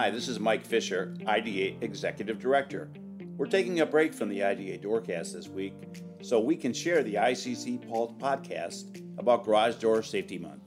[0.00, 2.90] Hi, this is Mike Fisher, IDA Executive Director.
[3.36, 5.74] We're taking a break from the IDA Doorcast this week
[6.22, 7.86] so we can share the ICC
[8.18, 10.62] podcast about Garage Door Safety Month.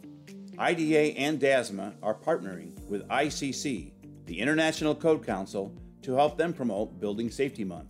[0.59, 3.93] IDA and DASMA are partnering with ICC,
[4.27, 7.89] the International Code Council, to help them promote Building Safety Month.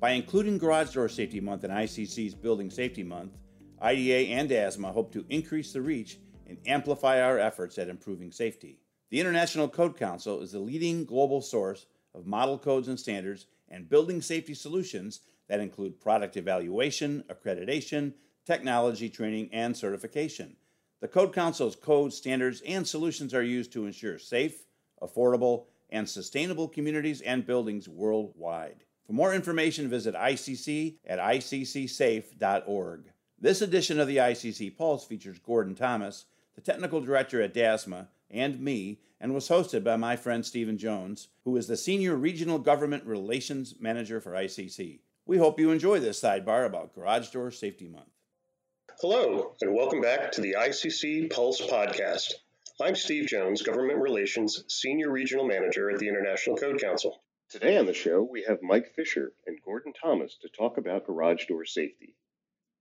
[0.00, 3.38] By including Garage Door Safety Month in ICC's Building Safety Month,
[3.80, 6.18] IDA and DASMA hope to increase the reach
[6.48, 8.80] and amplify our efforts at improving safety.
[9.10, 13.88] The International Code Council is the leading global source of model codes and standards and
[13.88, 18.12] building safety solutions that include product evaluation, accreditation,
[18.46, 20.54] technology training, and certification.
[21.00, 24.66] The Code Council's codes, standards, and solutions are used to ensure safe,
[25.02, 28.84] affordable, and sustainable communities and buildings worldwide.
[29.04, 33.00] For more information, visit ICC at iccsafe.org.
[33.40, 38.60] This edition of the ICC Pulse features Gordon Thomas, the technical director at DASMA, and
[38.60, 43.04] me, and was hosted by my friend Stephen Jones, who is the Senior Regional Government
[43.04, 45.00] Relations Manager for ICC.
[45.26, 48.10] We hope you enjoy this sidebar about Garage Door Safety Month.
[49.00, 52.32] Hello, and welcome back to the ICC Pulse podcast.
[52.80, 57.22] I'm Steve Jones, Government Relations Senior Regional Manager at the International Code Council.
[57.50, 61.46] Today on the show, we have Mike Fisher and Gordon Thomas to talk about garage
[61.46, 62.14] door safety.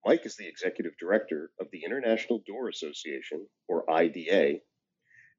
[0.06, 4.62] Mike is the Executive Director of the International Door Association, or IDA,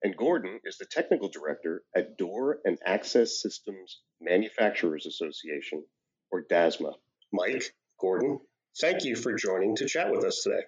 [0.03, 5.85] and Gordon is the Technical Director at Door and Access Systems Manufacturers Association,
[6.31, 6.93] or DASMA.
[7.33, 8.41] Mike, Gordon,
[8.81, 10.63] thank you for joining to chat with us today.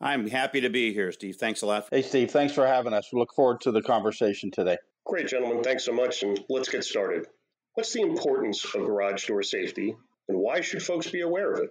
[0.00, 1.36] I'm happy to be here, Steve.
[1.36, 1.88] Thanks a lot.
[1.90, 2.30] Hey, Steve.
[2.30, 3.08] Thanks for having us.
[3.12, 4.76] We look forward to the conversation today.
[5.06, 5.62] Great, gentlemen.
[5.62, 6.22] Thanks so much.
[6.22, 7.26] And let's get started.
[7.74, 9.96] What's the importance of garage door safety,
[10.28, 11.70] and why should folks be aware of it?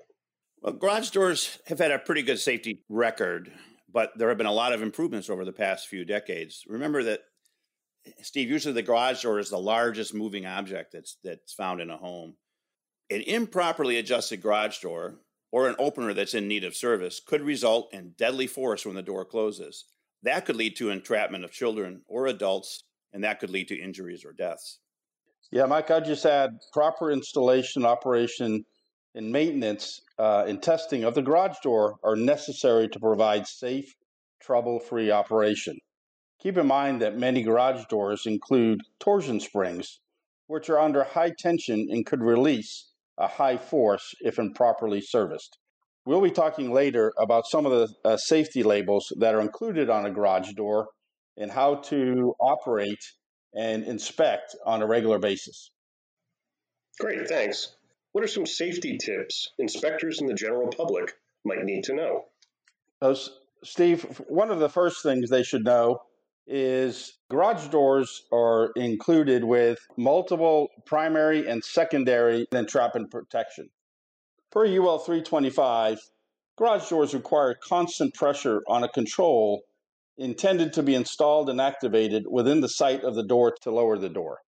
[0.61, 3.52] Well, garage doors have had a pretty good safety record,
[3.94, 6.63] but there have been a lot of improvements over the past few decades.
[6.67, 7.22] Remember that,
[8.22, 11.97] Steve, usually the garage door is the largest moving object that's, that's found in a
[11.97, 12.35] home.
[13.09, 15.19] An improperly adjusted garage door
[15.51, 19.03] or an opener that's in need of service could result in deadly force when the
[19.03, 19.85] door closes.
[20.23, 24.25] That could lead to entrapment of children or adults, and that could lead to injuries
[24.25, 24.79] or deaths.
[25.51, 28.66] Yeah, Mike, I'd just add proper installation, operation,
[29.16, 33.94] and maintenance uh, and testing of the garage door are necessary to provide safe,
[34.41, 35.78] trouble free operation.
[36.41, 40.00] Keep in mind that many garage doors include torsion springs,
[40.47, 45.57] which are under high tension and could release a high force if improperly serviced.
[46.06, 50.06] We'll be talking later about some of the uh, safety labels that are included on
[50.06, 50.90] a garage door
[51.38, 53.03] and how to operate
[53.56, 55.72] and inspect on a regular basis.
[57.00, 57.75] Great, thanks.
[58.13, 61.13] What are some safety tips inspectors and the general public
[61.44, 62.25] might need to know?
[63.01, 63.16] Uh,
[63.63, 66.00] Steve, one of the first things they should know
[66.46, 73.69] is garage doors are included with multiple primary and secondary entrapment protection.
[74.52, 76.00] Per UL 325,
[76.56, 79.63] garage doors require constant pressure on a control
[80.19, 84.09] intended to be installed and activated within the sight of the door to lower the
[84.09, 84.41] door.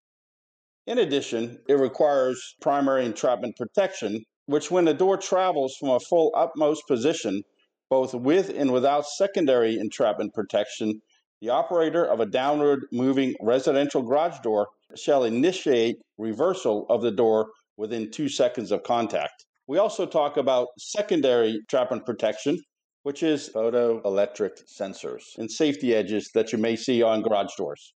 [0.87, 6.31] In addition, it requires primary entrapment protection, which, when the door travels from a full
[6.35, 7.41] upmost position,
[7.89, 11.01] both with and without secondary entrapment protection,
[11.41, 17.47] the operator of a downward moving residential garage door shall initiate reversal of the door
[17.77, 19.45] within two seconds of contact.
[19.67, 22.59] We also talk about secondary entrapment protection,
[23.01, 27.93] which is photoelectric sensors and safety edges that you may see on garage doors.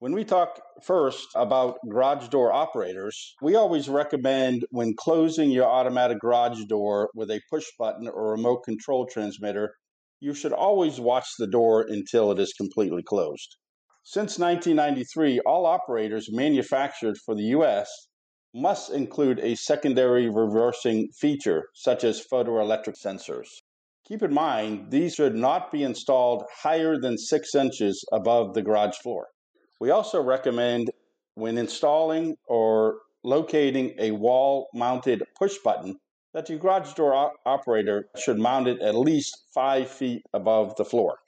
[0.00, 6.20] When we talk first about garage door operators, we always recommend when closing your automatic
[6.20, 9.74] garage door with a push button or remote control transmitter
[10.18, 13.56] you should always watch the door until it is completely closed.
[14.02, 17.90] Since 1993, all operators manufactured for the US
[18.54, 23.48] must include a secondary reversing feature, such as photoelectric sensors.
[24.06, 28.96] Keep in mind, these should not be installed higher than six inches above the garage
[28.96, 29.26] floor.
[29.80, 30.90] We also recommend
[31.36, 35.98] when installing or locating a wall mounted push button
[36.34, 40.84] that your garage door op- operator should mount it at least five feet above the
[40.84, 41.18] floor.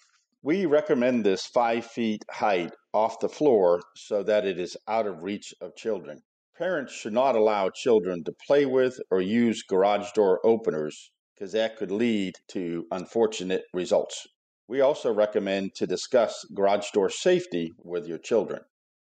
[0.42, 5.22] We recommend this five feet height off the floor so that it is out of
[5.22, 6.22] reach of children.
[6.58, 11.76] Parents should not allow children to play with or use garage door openers because that
[11.78, 14.28] could lead to unfortunate results.
[14.72, 18.62] We also recommend to discuss garage door safety with your children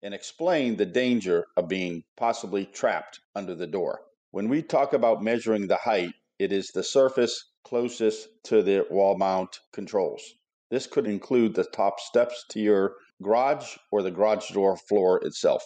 [0.03, 4.01] and explain the danger of being possibly trapped under the door.
[4.31, 9.19] When we talk about measuring the height, it is the surface closest to the wall
[9.19, 10.23] mount controls.
[10.71, 15.63] This could include the top steps to your garage or the garage door floor itself.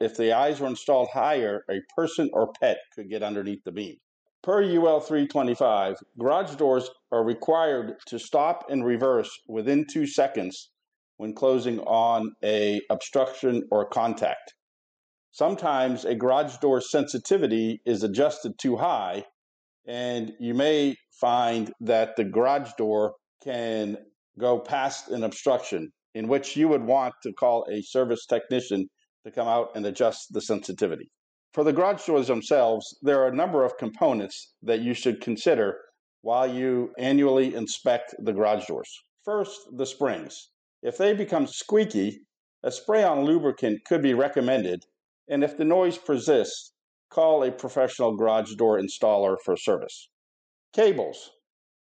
[0.00, 3.98] If the eyes were installed higher, a person or pet could get underneath the beam.
[4.46, 10.70] Per UL 325, garage doors are required to stop and reverse within two seconds
[11.16, 14.54] when closing on a obstruction or contact.
[15.32, 19.24] Sometimes a garage door sensitivity is adjusted too high,
[19.84, 23.96] and you may find that the garage door can
[24.38, 28.86] go past an obstruction, in which you would want to call a service technician
[29.24, 31.10] to come out and adjust the sensitivity.
[31.56, 35.78] For the garage doors themselves, there are a number of components that you should consider
[36.20, 39.02] while you annually inspect the garage doors.
[39.24, 40.50] First, the springs.
[40.82, 42.26] If they become squeaky,
[42.62, 44.84] a spray on lubricant could be recommended,
[45.30, 46.74] and if the noise persists,
[47.08, 50.10] call a professional garage door installer for service.
[50.74, 51.30] Cables.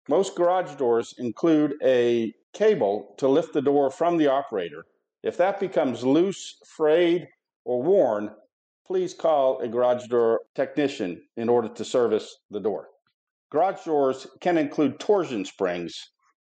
[0.08, 4.86] Most garage doors include a cable to lift the door from the operator.
[5.22, 7.28] If that becomes loose, frayed,
[7.66, 8.30] or worn,
[8.88, 12.88] please call a garage door technician in order to service the door.
[13.52, 15.94] Garage doors can include torsion springs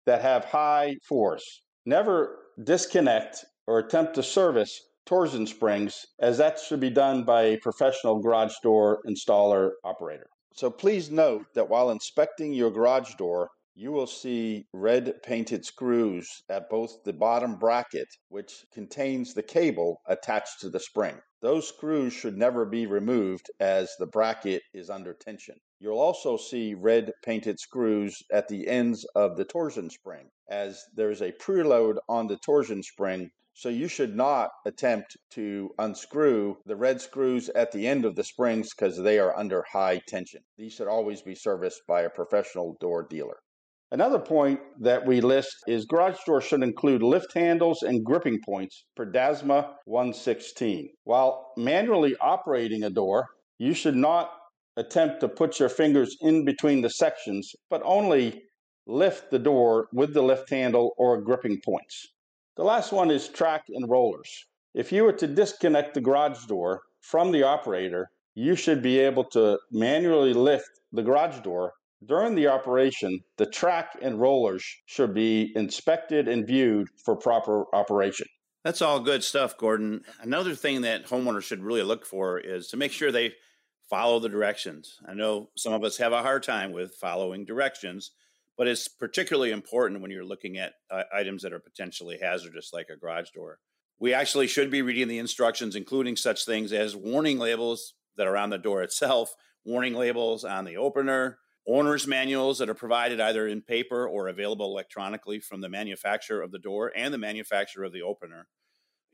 [0.05, 1.63] that have high force.
[1.87, 7.59] Never disconnect or attempt to service torsion springs, as that should be done by a
[7.59, 10.27] professional garage door installer operator.
[10.55, 16.45] So please note that while inspecting your garage door, you will see red painted screws
[16.49, 21.21] at both the bottom bracket, which contains the cable attached to the spring.
[21.41, 25.57] Those screws should never be removed as the bracket is under tension.
[25.81, 31.21] You'll also see red painted screws at the ends of the torsion spring, as there's
[31.21, 37.01] a preload on the torsion spring so you should not attempt to unscrew the red
[37.01, 40.43] screws at the end of the springs because they are under high tension.
[40.57, 43.39] These should always be serviced by a professional door dealer.
[43.93, 48.85] Another point that we list is garage doors should include lift handles and gripping points
[48.97, 50.91] per DASMA 116.
[51.05, 53.27] While manually operating a door,
[53.59, 54.31] you should not
[54.77, 58.43] attempt to put your fingers in between the sections, but only
[58.87, 62.09] lift the door with the lift handle or gripping points.
[62.57, 64.47] The last one is track and rollers.
[64.75, 69.25] If you were to disconnect the garage door from the operator, you should be able
[69.31, 71.75] to manually lift the garage door.
[72.07, 78.27] During the operation, the track and rollers should be inspected and viewed for proper operation.
[78.65, 80.03] That's all good stuff, Gordon.
[80.21, 83.35] Another thing that homeowners should really look for is to make sure they
[83.91, 84.97] follow the directions.
[85.07, 88.13] I know some of us have a hard time with following directions,
[88.57, 92.87] but it's particularly important when you're looking at uh, items that are potentially hazardous, like
[92.91, 93.59] a garage door.
[93.99, 98.37] We actually should be reading the instructions, including such things as warning labels that are
[98.37, 103.47] on the door itself, warning labels on the opener, owner's manuals that are provided either
[103.47, 107.93] in paper or available electronically from the manufacturer of the door and the manufacturer of
[107.93, 108.47] the opener.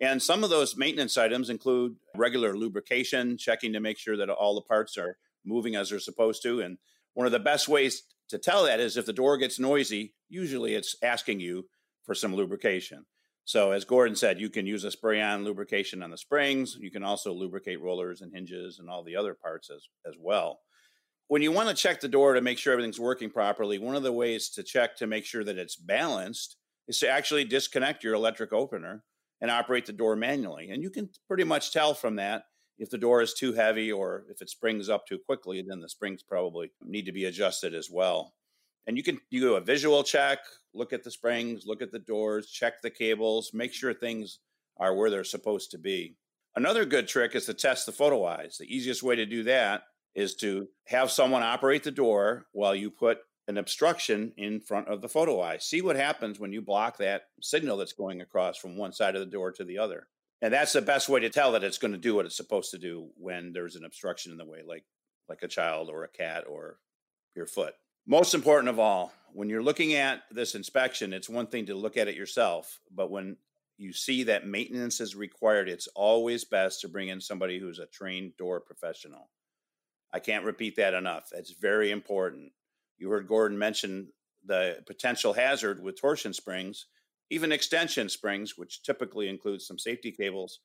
[0.01, 4.55] And some of those maintenance items include regular lubrication, checking to make sure that all
[4.55, 6.61] the parts are moving as they're supposed to.
[6.61, 6.79] And
[7.15, 10.75] one of the best ways to tell that is if the door gets noisy, usually
[10.75, 11.67] it's asking you
[12.05, 13.05] for some lubrication.
[13.45, 16.77] So, as Gordon said, you can use a spray on lubrication on the springs.
[16.79, 20.61] You can also lubricate rollers and hinges and all the other parts as, as well.
[21.31, 24.03] When you want to check the door to make sure everything's working properly, one of
[24.03, 26.57] the ways to check to make sure that it's balanced
[26.89, 29.05] is to actually disconnect your electric opener
[29.41, 30.71] and operate the door manually.
[30.71, 32.47] And you can pretty much tell from that
[32.81, 35.89] if the door is too heavy or if it springs up too quickly, then the
[35.89, 38.35] springs probably need to be adjusted as well.
[38.89, 40.41] And you can you do a visual check,
[40.75, 44.41] look at the springs, look at the doors, check the cables, make sure things
[44.79, 46.17] are where they're supposed to be.
[46.57, 48.57] Another good trick is to test the photo eyes.
[48.59, 49.83] The easiest way to do that
[50.15, 55.01] is to have someone operate the door while you put an obstruction in front of
[55.01, 55.59] the photo eye.
[55.59, 59.21] See what happens when you block that signal that's going across from one side of
[59.21, 60.07] the door to the other.
[60.43, 62.71] And that's the best way to tell that it's going to do what it's supposed
[62.71, 64.85] to do when there's an obstruction in the way like
[65.29, 66.79] like a child or a cat or
[67.37, 67.75] your foot.
[68.07, 71.97] Most important of all when you're looking at this inspection it's one thing to look
[71.97, 73.37] at it yourself but when
[73.77, 77.87] you see that maintenance is required it's always best to bring in somebody who's a
[77.87, 79.31] trained door professional
[80.13, 82.53] i can't repeat that enough that's very important
[82.99, 84.09] you heard gordon mention
[84.45, 86.87] the potential hazard with torsion springs
[87.31, 90.61] even extension springs, which typically includes some safety cables,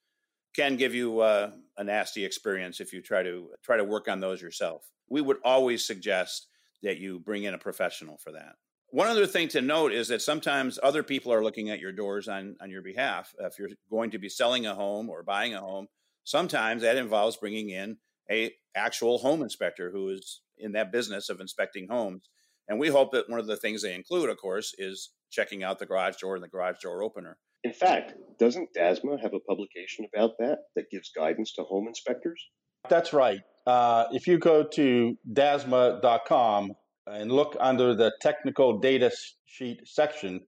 [0.55, 4.19] can give you uh, a nasty experience if you try to try to work on
[4.19, 4.89] those yourself.
[5.07, 6.47] We would always suggest
[6.81, 8.55] that you bring in a professional for that.
[8.89, 12.27] One other thing to note is that sometimes other people are looking at your doors
[12.27, 13.33] on, on your behalf.
[13.39, 15.87] If you're going to be selling a home or buying a home,
[16.23, 17.97] sometimes that involves bringing in
[18.29, 22.29] a actual home inspector who is in that business of inspecting homes.
[22.67, 25.79] And we hope that one of the things they include, of course, is checking out
[25.79, 27.37] the garage door and the garage door opener.
[27.63, 32.41] In fact, doesn't DASMA have a publication about that that gives guidance to home inspectors?
[32.89, 33.39] That's right.
[33.65, 36.73] Uh, if you go to dasma.com
[37.07, 39.11] and look under the technical data
[39.45, 40.41] sheet section,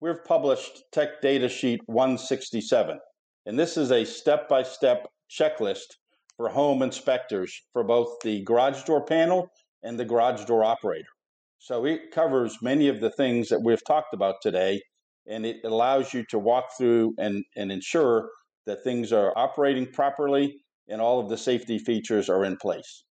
[0.00, 2.98] we've published Tech Data Sheet 167.
[3.46, 5.96] And this is a step by step checklist
[6.40, 9.46] for home inspectors for both the garage door panel
[9.82, 11.10] and the garage door operator.
[11.58, 14.80] So it covers many of the things that we've talked about today,
[15.26, 18.30] and it allows you to walk through and, and ensure
[18.64, 23.04] that things are operating properly and all of the safety features are in place.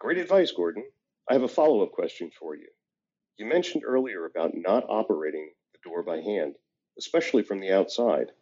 [0.00, 0.82] Great advice, Gordon.
[1.30, 2.66] I have a follow up question for you.
[3.38, 6.56] You mentioned earlier about not operating the door by hand,
[6.98, 8.32] especially from the outside.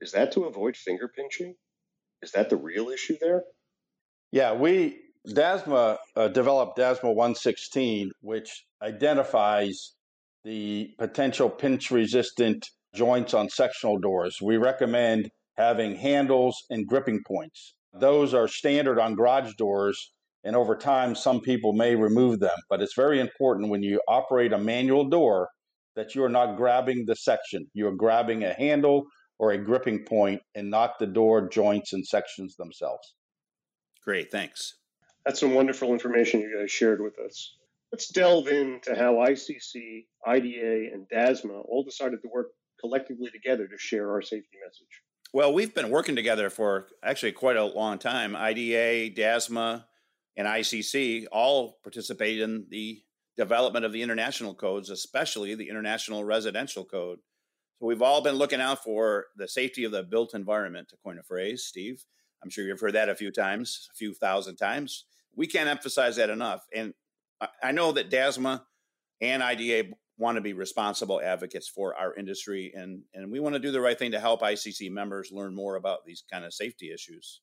[0.00, 1.54] Is that to avoid finger pinching?
[2.24, 3.44] Is that the real issue there?
[4.32, 8.50] Yeah, we DASMA uh, developed DASMA 116, which
[8.82, 9.92] identifies
[10.44, 14.38] the potential pinch resistant joints on sectional doors.
[14.42, 17.74] We recommend having handles and gripping points.
[17.92, 20.12] Those are standard on garage doors,
[20.44, 22.56] and over time, some people may remove them.
[22.68, 25.48] But it's very important when you operate a manual door
[25.94, 27.66] that you are not grabbing the section.
[27.72, 29.04] You're grabbing a handle
[29.44, 33.12] or a gripping point and not the door joints and sections themselves.
[34.02, 34.78] Great, thanks.
[35.26, 37.54] That's some wonderful information you guys shared with us.
[37.92, 43.76] Let's delve into how ICC, IDA, and DASMA all decided to work collectively together to
[43.76, 45.02] share our safety message.
[45.34, 48.34] Well, we've been working together for actually quite a long time.
[48.34, 49.84] IDA, DASMA,
[50.38, 53.02] and ICC all participate in the
[53.36, 57.18] development of the international codes, especially the International Residential Code.
[57.78, 61.18] So we've all been looking out for the safety of the built environment, to coin
[61.18, 62.04] a phrase, Steve.
[62.42, 65.06] I'm sure you've heard that a few times, a few thousand times.
[65.34, 66.64] We can't emphasize that enough.
[66.74, 66.94] And
[67.62, 68.62] I know that DASMA
[69.20, 73.58] and IDA want to be responsible advocates for our industry and and we want to
[73.58, 76.92] do the right thing to help ICC members learn more about these kind of safety
[76.92, 77.40] issues.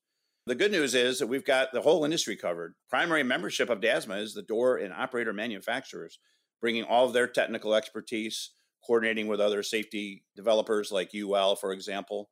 [0.47, 2.73] The good news is that we've got the whole industry covered.
[2.89, 6.19] Primary membership of DASMA is the door and operator manufacturers,
[6.61, 8.51] bringing all of their technical expertise,
[8.85, 12.29] coordinating with other safety developers like UL, for example.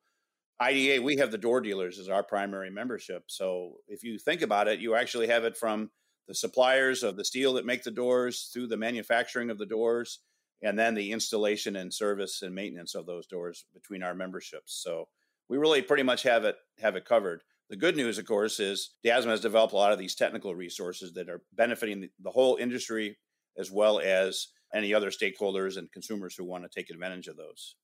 [0.59, 3.23] IDA, we have the door dealers as our primary membership.
[3.27, 5.89] So if you think about it, you actually have it from
[6.27, 10.19] the suppliers of the steel that make the doors through the manufacturing of the doors
[10.61, 14.81] and then the installation and service and maintenance of those doors between our memberships.
[14.83, 15.07] So
[15.47, 17.41] we really pretty much have it have it covered.
[17.69, 21.13] The good news, of course, is DASMA has developed a lot of these technical resources
[21.13, 23.17] that are benefiting the whole industry
[23.57, 27.75] as well as any other stakeholders and consumers who want to take advantage of those.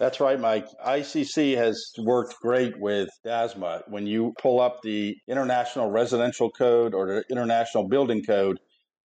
[0.00, 0.66] That's right, Mike.
[0.84, 3.82] ICC has worked great with DASMA.
[3.88, 8.58] When you pull up the International Residential Code or the International Building Code,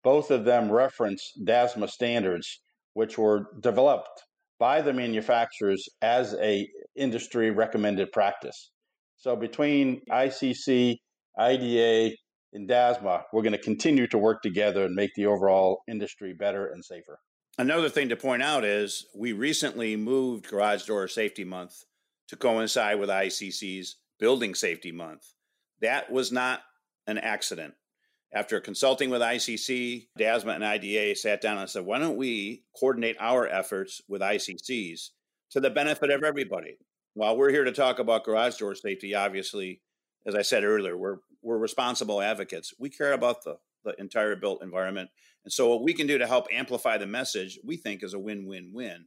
[0.03, 2.61] both of them reference DASMA standards,
[2.93, 4.23] which were developed
[4.59, 6.65] by the manufacturers as a
[6.95, 8.71] industry recommended practice.
[9.17, 10.95] So between ICC,
[11.37, 12.15] IDA,
[12.53, 16.67] and DASMA, we're going to continue to work together and make the overall industry better
[16.67, 17.19] and safer.
[17.57, 21.83] Another thing to point out is we recently moved Garage Door Safety Month
[22.27, 25.23] to coincide with ICC's Building Safety Month.
[25.81, 26.61] That was not
[27.07, 27.73] an accident.
[28.33, 33.15] After consulting with ICC, DASMA, and IDA sat down and said, why don't we coordinate
[33.19, 35.11] our efforts with ICC's
[35.51, 36.77] to the benefit of everybody?
[37.13, 39.81] While we're here to talk about garage door safety, obviously,
[40.25, 42.73] as I said earlier, we're, we're responsible advocates.
[42.79, 45.09] We care about the, the entire built environment.
[45.43, 48.19] And so, what we can do to help amplify the message, we think is a
[48.19, 49.05] win win win.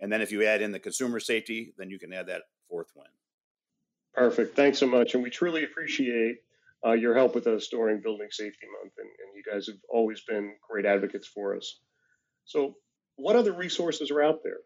[0.00, 2.92] And then, if you add in the consumer safety, then you can add that fourth
[2.96, 3.08] win.
[4.14, 4.56] Perfect.
[4.56, 5.14] Thanks so much.
[5.14, 6.36] And we truly appreciate
[6.84, 10.22] uh, your help with us during Building Safety Month, and, and you guys have always
[10.22, 11.78] been great advocates for us.
[12.44, 12.76] So,
[13.16, 14.60] what other resources are out there?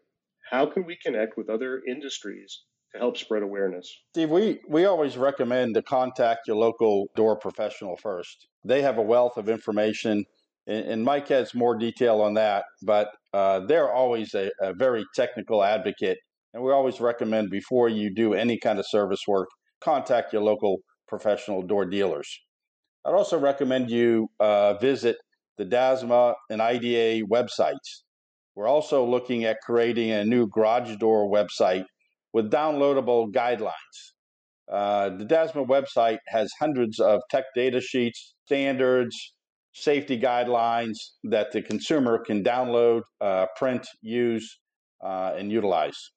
[0.49, 2.63] How can we connect with other industries
[2.93, 3.93] to help spread awareness?
[4.11, 8.47] Steve, we, we always recommend to contact your local door professional first.
[8.63, 10.25] They have a wealth of information,
[10.67, 15.05] and, and Mike has more detail on that, but uh, they're always a, a very
[15.15, 16.17] technical advocate.
[16.53, 19.49] And we always recommend before you do any kind of service work,
[19.81, 20.77] contact your local
[21.07, 22.27] professional door dealers.
[23.05, 25.17] I'd also recommend you uh, visit
[25.57, 28.03] the DASMA and IDA websites.
[28.55, 31.85] We're also looking at creating a new garage door website
[32.33, 33.71] with downloadable guidelines.
[34.71, 39.33] Uh, the DASMA website has hundreds of tech data sheets, standards,
[39.73, 44.59] safety guidelines that the consumer can download, uh, print, use,
[45.03, 46.11] uh, and utilize.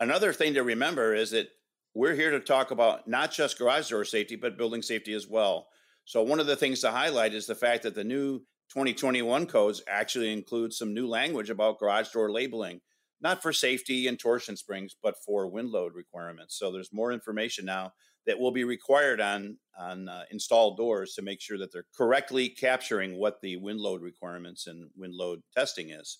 [0.00, 1.48] Another thing to remember is that
[1.94, 5.68] we're here to talk about not just garage door safety, but building safety as well.
[6.04, 9.82] So, one of the things to highlight is the fact that the new 2021 codes
[9.88, 12.80] actually include some new language about garage door labeling.
[13.20, 16.58] Not for safety and torsion springs, but for wind load requirements.
[16.58, 17.92] So there's more information now
[18.26, 22.48] that will be required on on uh, installed doors to make sure that they're correctly
[22.48, 26.18] capturing what the wind load requirements and wind load testing is.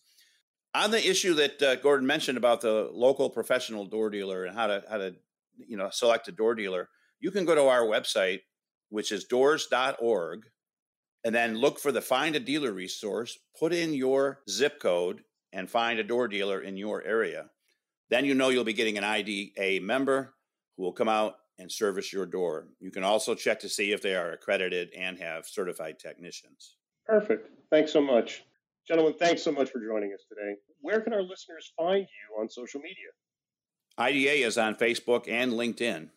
[0.75, 4.67] On the issue that uh, Gordon mentioned about the local professional door dealer and how
[4.67, 5.15] to how to
[5.57, 6.89] you know select a door dealer,
[7.21, 8.41] you can go to our website,
[8.89, 10.47] which is doors.org,
[11.25, 13.39] and then look for the find a dealer resource.
[13.59, 15.23] Put in your zip code
[15.55, 17.47] and find a door dealer in your area.
[18.11, 20.35] Then you know you'll be getting an IDA member
[20.77, 22.67] who will come out and service your door.
[22.81, 26.77] You can also check to see if they are accredited and have certified technicians.
[27.07, 27.49] Perfect.
[27.71, 28.43] Thanks so much.
[28.87, 30.57] Gentlemen, thanks so much for joining us today.
[30.81, 33.09] Where can our listeners find you on social media?
[33.97, 36.11] IDA is on Facebook and LinkedIn.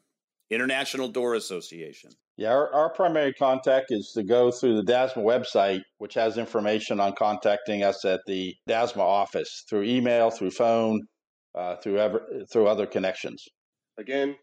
[0.50, 2.12] International Door Association.
[2.38, 7.00] Yeah, our, our, primary contact is to go through the DASMA website, which has information
[7.00, 11.02] on contacting us at the DASMA office through email, through phone,
[11.56, 13.44] uh, through ever, through other connections.
[13.98, 14.36] Again,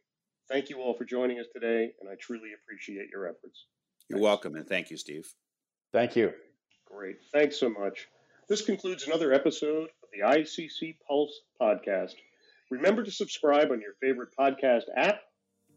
[0.50, 3.66] thank you all for joining us today, and I truly appreciate your efforts.
[4.08, 4.24] You're Thanks.
[4.24, 5.24] welcome, and thank you, Steve.
[5.92, 6.32] Thank you.
[6.86, 7.16] Great.
[7.32, 8.08] Thanks so much.
[8.48, 12.14] This concludes another episode of the ICC Pulse podcast.
[12.70, 15.20] Remember to subscribe on your favorite podcast app,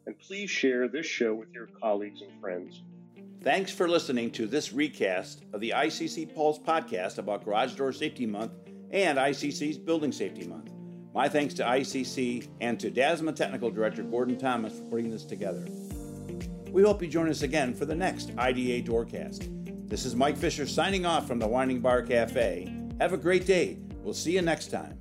[0.08, 2.82] and please share this show with your colleagues and friends.
[3.44, 8.26] Thanks for listening to this recast of the ICC Pulse podcast about Garage Door Safety
[8.26, 8.54] Month
[8.92, 10.72] and ICC's Building Safety Month.
[11.14, 15.68] My thanks to ICC and to DASMA Technical Director Gordon Thomas for putting this together.
[16.72, 19.90] We hope you join us again for the next IDA Doorcast.
[19.90, 22.74] This is Mike Fisher signing off from the Winding Bar Cafe.
[23.00, 23.78] Have a great day.
[24.04, 25.00] We'll see you next time.